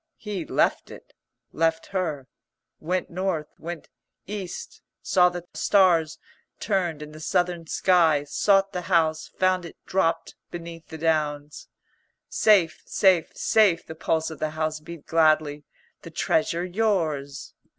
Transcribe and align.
He 0.17 0.47
left 0.47 0.89
it, 0.89 1.13
left 1.53 1.85
her, 1.93 2.27
went 2.79 3.11
North, 3.11 3.53
went 3.59 3.87
East, 4.25 4.81
saw 5.03 5.29
the 5.29 5.45
stars 5.53 6.17
turned 6.59 7.03
in 7.03 7.11
the 7.11 7.19
Southern 7.19 7.67
sky; 7.67 8.23
sought 8.23 8.73
the 8.73 8.81
house, 8.89 9.27
found 9.37 9.63
it 9.63 9.77
dropped 9.85 10.33
beneath 10.49 10.87
the 10.87 10.97
Downs. 10.97 11.67
"Safe, 12.29 12.81
safe, 12.83 13.31
safe," 13.37 13.85
the 13.85 13.93
pulse 13.93 14.31
of 14.31 14.39
the 14.39 14.49
house 14.57 14.79
beat 14.79 15.05
gladly. 15.05 15.65
"The 16.01 16.09
Treasure 16.09 16.65
yours." 16.65 17.53